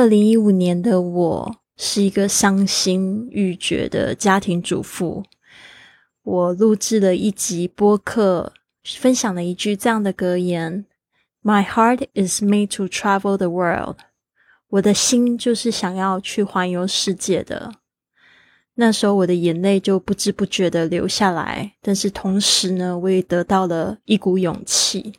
[0.00, 5.22] 二零一五年的我是一个伤心欲绝的家庭主妇。
[6.22, 10.86] 我录制了一集播客，分享了一句这样的格言
[11.42, 13.98] ：“My heart is made to travel the world。”
[14.70, 17.74] 我的心就是想要去环游世界的。
[18.76, 25.12] 那时候我的眼泪就不知不觉的流下来，但是同时呢，我也得到了一股勇气。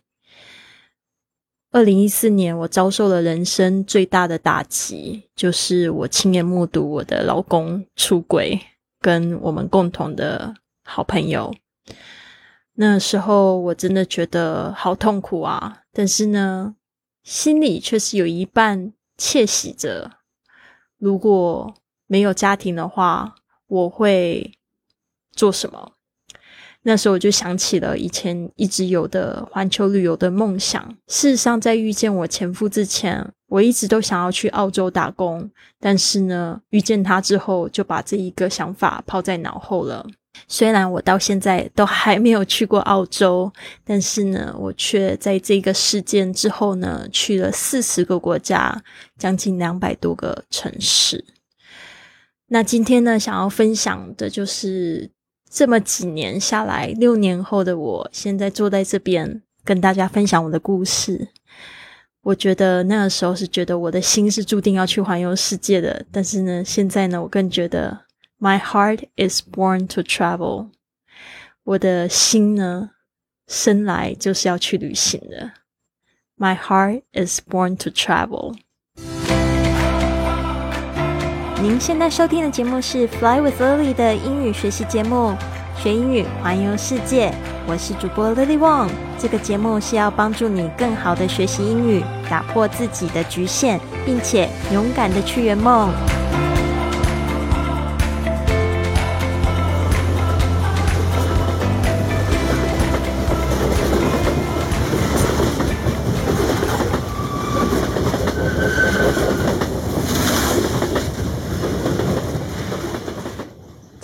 [1.73, 8.59] 二零一四年，我遭受了人生最大的打击，就是我亲眼目睹我的老公出轨，
[8.99, 10.53] 跟我们共同的
[10.83, 11.53] 好朋友。
[12.73, 15.83] 那时候我真的觉得好痛苦啊！
[15.93, 16.75] 但是呢，
[17.23, 20.11] 心里却是有一半窃喜着，
[20.97, 21.73] 如果
[22.05, 23.35] 没有家庭的话，
[23.67, 24.51] 我会
[25.31, 25.93] 做什么？
[26.83, 30.83] 那时候我就想起了以前一直有的环球旅游的梦想。
[31.07, 35.47] 事实上，在遇见我前夫之前，我一直都想要去澳洲打工。
[35.79, 40.03] 但是呢，遇见他之后，就把这一个想法抛在脑后了。
[40.47, 43.51] 虽然我到现在都还没有去过澳洲，
[43.85, 48.83] 但是呢，我却在这个事件之后呢，去了四十个国家，
[49.19, 51.23] 将近两百多个城市。
[52.47, 55.11] 那今天呢，想要分享的就是。
[55.51, 61.27] 这么几年下来，六年后的我现在坐在这边跟大家分享我的故事。
[62.21, 68.05] 我觉得那个时候是觉得我的心是注定要去环游世界的，但是呢，现在呢，我更觉得
[68.39, 70.69] My heart is born to travel。
[71.63, 72.91] 我的心呢，
[73.47, 75.51] 生来就是要去旅行的。
[76.37, 78.55] My heart is born to travel。
[81.61, 85.37] 您现在收听的节目是《Fly with Lily》的英语学习节目，
[85.77, 87.31] 学英语环游世界。
[87.67, 88.89] 我是主播 Lily Wong。
[89.19, 95.91] 这个节目是要帮助你更好的学习英语，打破自己的局限，并且勇敢的去圆梦。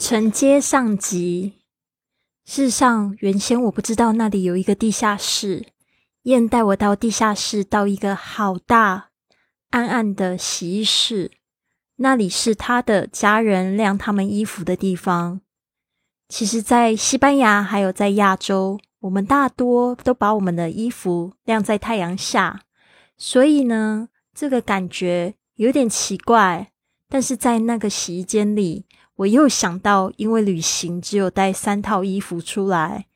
[0.09, 1.55] 承接上集。
[2.45, 5.65] 事实上，原先我不知道那里有一个地下室。
[6.21, 9.09] 燕带我到地下室，到一个好大、
[9.71, 11.31] 暗暗的洗衣室，
[11.97, 15.41] 那里是他的家人晾他们衣服的地方。
[16.29, 22.61] 其实，在西班牙还有在亚洲，我们大多都把我们的衣服晾在太阳下，
[23.17, 26.71] 所以呢，这个感觉有点奇怪。
[27.09, 28.85] 但是在那个洗衣间里。
[29.17, 33.07] 我又想到，因为旅行只有带三套衣服出来，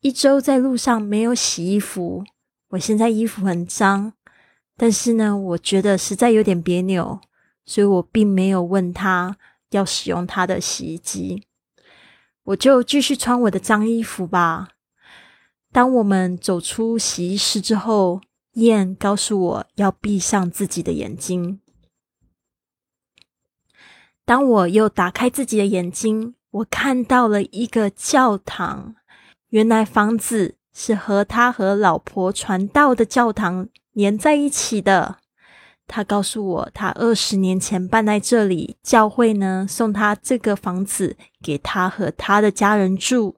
[0.00, 2.24] 一周在路上没有洗衣服。
[2.70, 4.12] 我现在衣服很脏，
[4.76, 7.20] 但是呢，我觉得实在有点别扭，
[7.64, 9.36] 所以我并没有问他
[9.70, 11.44] 要使用他的洗衣机，
[12.44, 14.68] 我就继续穿我的脏衣服吧。
[15.70, 18.22] 当我们走出洗衣室之后，
[18.54, 21.60] 燕告诉我要闭上自己的眼睛。
[24.28, 28.94] 当我又打开自己的眼睛，我看到了一个教堂。
[29.48, 35.16] 原来房子是和他和老婆传道的教堂连在一起的。
[35.86, 43.36] 他告诉我，他二十年前搬来这里，教会呢送他这个房子给他和他的家人住。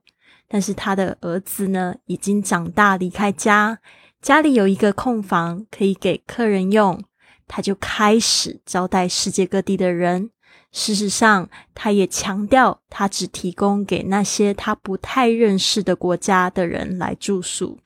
[0.49, 3.79] 但是他的儿子呢已经长大离开家，
[4.21, 7.00] 家里有一个空房可以给客人用，
[7.47, 10.31] 他就开始招待世界各地的人。
[10.72, 17.78] 事实上，他也强调，他只提供给那些他不太认识的国家的人来住宿。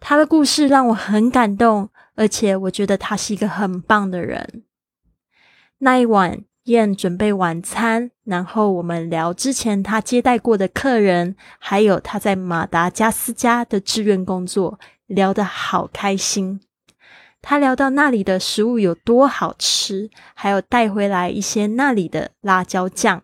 [0.00, 4.64] 他的故事让我很感动，而且我觉得他是一个很棒的人。
[5.78, 16.60] 那一晚，燕准备晚餐，然后我们聊之前他接待过的客人，还有他在马达加斯加的志愿工作，聊得好开心。
[17.40, 23.22] 他聊到那里的食物有多好吃，还有带回来一些那里的辣椒酱。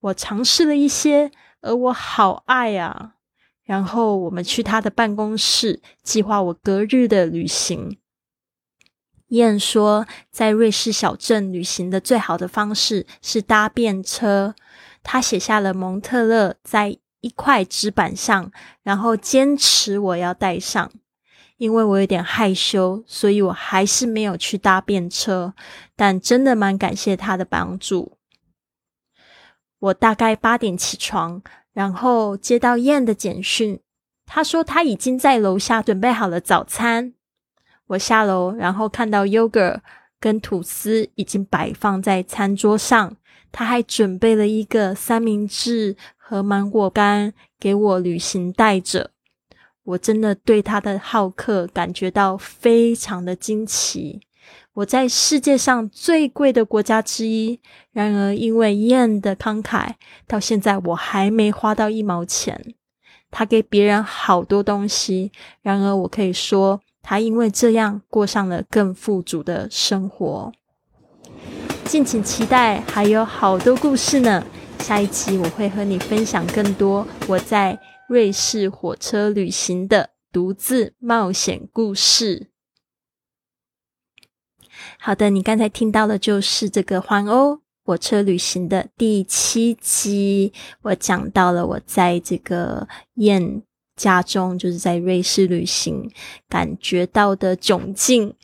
[0.00, 1.30] 我尝试了一些，
[1.60, 3.14] 而我好爱啊！
[3.64, 7.98] 然后我们去他的办公室，计划我隔日的旅行。
[9.28, 14.54] 燕说，在瑞士小镇旅行的最好的方式是搭便车。
[15.02, 18.50] 他写下了蒙特勒在一块纸板上，
[18.82, 20.90] 然后坚持我要带上。
[21.58, 25.52] 因为我有点害羞，所以我还是没有去搭便车。
[25.94, 28.16] 但真的蛮感谢他的帮助。
[29.80, 33.78] 我大概八点起床，然后接到燕的简讯，
[34.26, 37.14] 他说他已经在楼下准备好了早餐。
[37.88, 39.80] 我下楼，然后看到 YOGA
[40.20, 43.16] 跟吐司已经摆放在餐桌上，
[43.50, 49.10] 他还准备了一个三明治和芒果干给我旅行带着。
[49.88, 54.20] 我真的对他的好客感觉到非常的惊奇。
[54.74, 57.58] 我在世界上最贵的国家之一，
[57.92, 59.94] 然而因为燕的慷慨，
[60.26, 62.74] 到现在我还没花到一毛钱。
[63.30, 65.32] 他给别人好多东西，
[65.62, 70.52] 然而我可以说，他因为这样过上了更富足的生活。
[71.86, 74.44] 敬请期待，还有好多故事呢。
[74.80, 77.78] 下一集我会和你分享更多我在
[78.08, 82.48] 瑞士火车旅行的独自冒险故事。
[84.98, 90.54] 好的，你刚才听到的就是这个环欧火车旅行的第七集。
[90.80, 93.62] 我讲到了我在这个燕
[93.94, 96.10] 家中，就是在瑞士旅行
[96.48, 98.34] 感觉到的窘境，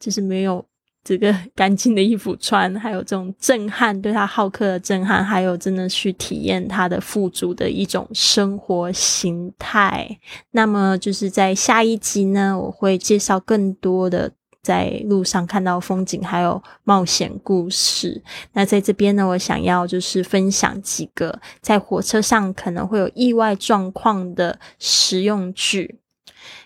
[0.00, 0.66] 就是没有
[1.04, 10.18] 这个干净的衣服穿，还有这种震撼，对他好客的震撼，还有真的去体验他的富足的一种生活形态。
[10.52, 14.32] 那么就是在下一集呢，我会介绍更多的。
[14.62, 18.22] 在路上看到风景，还有冒险故事。
[18.52, 25.98] 那在这边呢，我想要就是分享几个在火车上可能会有意外状况的实用句。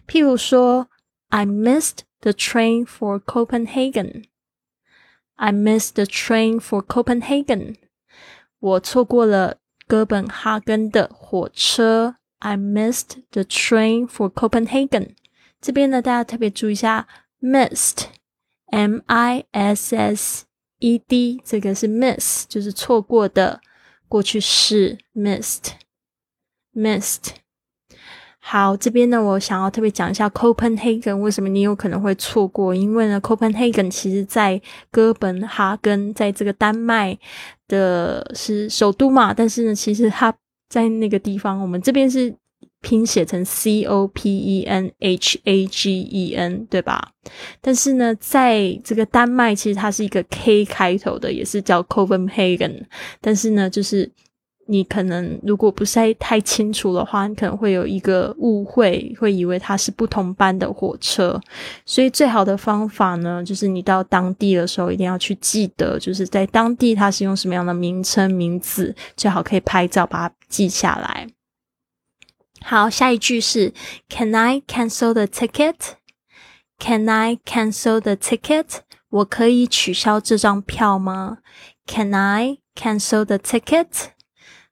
[0.06, 0.88] 譬如说
[1.30, 4.25] ，I missed the train for Copenhagen.
[5.35, 7.77] I missed the train for Copenhagen.
[8.59, 9.57] 我错过了
[9.87, 12.17] 哥本哈根的火车。
[12.39, 15.15] I missed the train for Copenhagen.
[15.59, 17.07] 这边呢，大家特别注意一下。
[17.39, 18.05] Missed,
[18.67, 19.41] M-I-S-S-E-D，
[21.43, 23.61] 这个是 miss，就是错过的
[24.07, 24.99] 过去式。
[25.15, 25.73] Missed,
[26.73, 27.35] missed。
[28.48, 32.72] 好，这边呢，我想要特别讲一下 Copenhagen，为什么你有可能会错过？
[32.72, 34.60] 因为呢，Copenhagen 其实在
[34.92, 37.18] 哥本哈根，在这个丹麦
[37.66, 40.32] 的是首都嘛，但是呢，其实它
[40.68, 42.32] 在那个地方，我们这边是。
[42.82, 47.10] 拼写成 C O P E N H A G E N，对吧？
[47.60, 52.84] 但是呢，在这个丹麦，其实它是一个 K 开头的，也是叫 Copenhagen。
[53.20, 54.08] 但是呢，就是
[54.68, 61.40] 你可能如果不是太清楚的话，你可能会有一个误会，会以为它是不同班的火车。
[61.84, 71.28] 所以最好的方法呢，就是你到当地的时候，一定要去记得，就是在当地它是用什么样的名称名字，最好可以拍照把它记下来。
[72.62, 73.72] 好，下一句是
[74.08, 75.76] Can I cancel the ticket?
[76.78, 78.66] Can I cancel the ticket?
[79.08, 81.38] 我可以取消这张票吗
[81.86, 83.86] ？Can I cancel the ticket?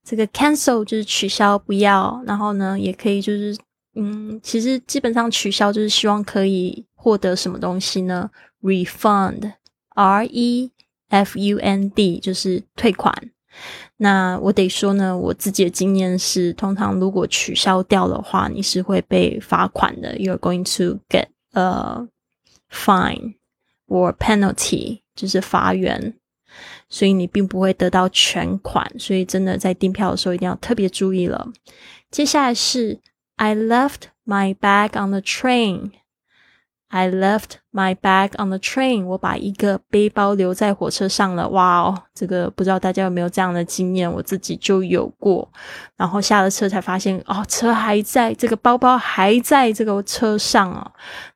[0.05, 2.23] 这个 cancel 就是取消，不要。
[2.27, 3.56] 然后呢，也可以就是，
[3.95, 8.31] 嗯，其实基本上取消就是希望可以获得什么东西呢
[8.62, 9.55] ？Refund,
[9.95, 10.71] R E
[11.09, 13.15] F U N D 就是退款。
[13.97, 20.17] 那我得说呢，我自己的经验是，通常如果取消掉的话，你是会被罚款的。
[20.19, 22.09] You're going to get a
[22.69, 23.35] fine
[23.87, 26.15] or penalty，就是罚元，
[26.94, 28.88] 所以你并不会得到全款。
[28.99, 31.44] 所以真的在订票的时候一定要特别注意了。
[32.12, 33.00] 接下来是
[33.35, 35.91] I left my bag on the train。
[36.94, 39.05] I left my bag on the train。
[39.05, 41.49] 我把一个背包留在火车上了。
[41.49, 44.09] 哇哦，这个不知道大家有没有这样的经验？
[44.09, 45.50] 我自己就有过。
[45.97, 50.88] 然后下了车才发现，哦，车还在，这个包包还在这个车上啊。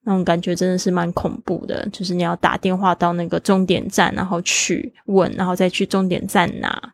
[0.02, 1.84] 那种感觉真的是蛮恐怖的。
[1.88, 6.92] 就是你要打电话到那个终点站，然后去问，然后再去终点站拿。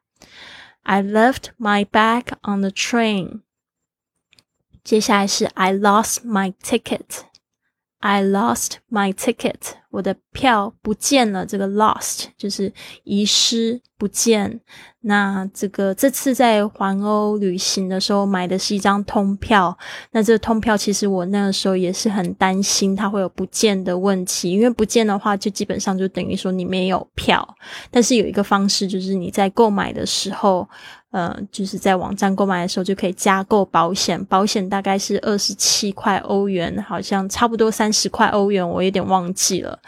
[0.84, 3.40] I left my bag on the train。
[4.82, 7.24] 接下来是 I lost my ticket。
[8.06, 9.54] I lost my ticket，
[9.88, 11.46] 我的票不见了。
[11.46, 12.70] 这个 lost 就是
[13.04, 14.60] 遗失、不见。
[15.00, 19.74] 那这个这次在环欧旅行的时候买的是一张通票。
[20.10, 27.56] 那这个通票其实我那个时候也是很担心它会有不见的问题，因为不见的话就基本上就等于说你没有票。
[27.90, 30.68] 但是有一个方式就是你在购买的时候。
[31.14, 39.78] 呃，就是在网站购买的时候就可以加购保险，保险大概是二十七块欧元，好像差不多三十块欧元，我有点忘记了。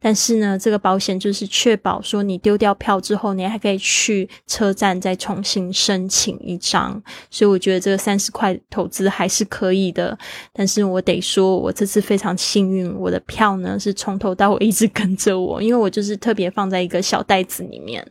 [0.00, 7.00] 但是呢，这个保险就是确保说你丢掉票之后，你还可以去车站再重新申请一张。
[7.30, 10.18] 所以我觉得这个三十块投资还是可以的。
[10.52, 18.04] 但是我得说，我这次非常幸运，我的票呢是从头到尾一直跟着我，因为我就是特别放在一个小袋子里面。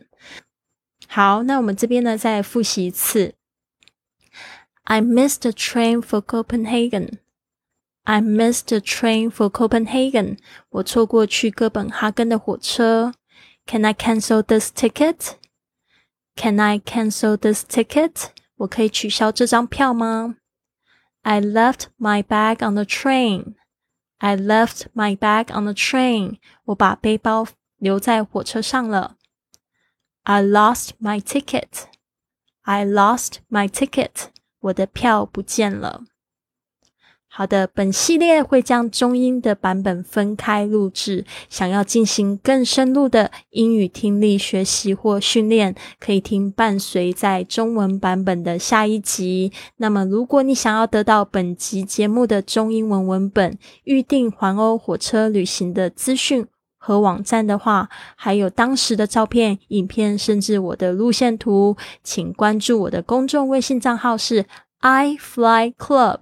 [1.11, 3.35] 好，那我们这边呢，再复习一次。
[4.83, 7.19] I missed the train for Copenhagen.
[8.03, 10.37] I missed the train for Copenhagen.
[10.69, 13.13] 我错过去哥本哈根的火车。
[13.65, 15.33] Can I cancel this ticket?
[16.35, 18.29] Can I cancel this ticket?
[18.57, 20.37] 我可以取消这张票吗？
[21.23, 23.55] I left my bag on the train.
[24.19, 26.37] I left my bag on the train.
[26.65, 27.45] 我把背包
[27.77, 29.17] 留在火车上了。
[30.24, 31.86] I lost my ticket.
[32.62, 34.28] I lost my ticket.
[34.60, 36.04] 我的票不见了。
[37.34, 41.24] 好的，本系列会将中英的版本分开录制。
[41.48, 49.50] 想要进行更深入的英语听力学习或训练，可以听伴随在中文版本的下一集。
[49.78, 56.46] 那么，如果你想要得到本集节目的中英文文本、预定环欧火车旅行的资讯
[56.84, 64.46] 和网站的话，还有当时的照片、影片，甚至我的路线图，请关注我的公众微信账号是
[64.80, 66.18] i fly club。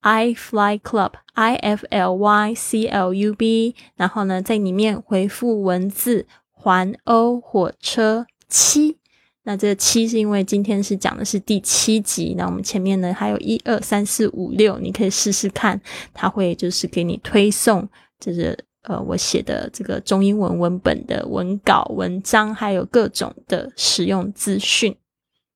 [0.00, 8.98] I Fly Club I F L Y C L U B，然后呢，在里面回复文字“环欧火车七”。
[9.42, 15.78] 那这七是因为今天是讲的是第七集，那我们前面呢还有一二三四五六，你可以试试看，
[16.14, 17.86] 它会就是给你推送，
[18.20, 18.56] 就是
[18.88, 24.96] 呃我写的这个中英文文本的文稿、文章，还有各种的使用资讯。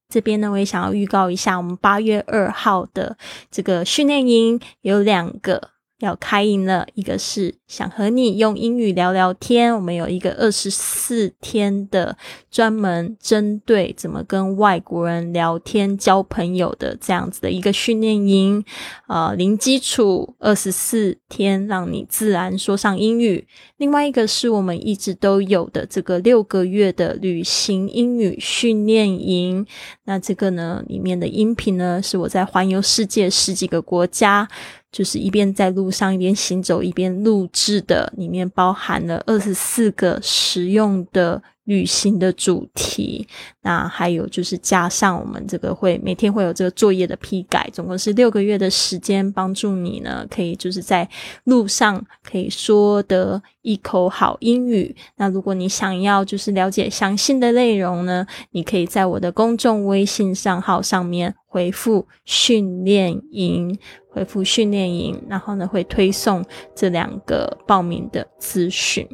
[0.09, 3.17] 这边呢，我也想要预告一下，我们八月二号的
[3.51, 5.72] 这个训练营有两个。
[6.03, 12.17] 要开营了，一个是想和你用英语聊聊天，我们有一个二十四天的
[12.51, 18.65] 专门针对怎么跟外国人聊天、交朋友的这样子的一个训练营，
[19.07, 23.47] 呃，零基础二十四天，让你自然说上英语。
[23.77, 29.65] 另外一个是我们一直都有的这个六个月的旅行英语训练营，
[30.07, 34.49] 那这个呢，里面的音频呢，是我在环游世界十几个国家。
[34.93, 41.43] 就是一边在路上一边行走一边录制的，里面包含了二十四个实用的。
[41.65, 43.27] 旅行的主题，
[43.61, 51.09] 那还有就是加上我们这个会每天会有这个作业的批改，总共是六个月的时间，帮助你呢可以就是在
[51.45, 54.95] 路上可以说得一口好英语。
[55.17, 63.79] 那如果你想要就是了解详细的内容呢，你可以在我的公众微信账号上面回复训练营，
[64.11, 69.09] 回复训练营，然后呢会推送这两个报名的资讯。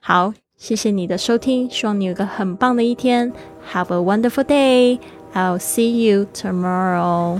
[0.00, 0.32] 好。
[0.64, 3.30] 谢谢你的收听，希望你有个很棒的一天。
[3.70, 4.98] Have a wonderful day.
[5.34, 7.38] I'll see you tomorrow.